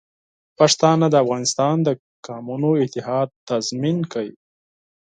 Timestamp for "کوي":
4.13-4.35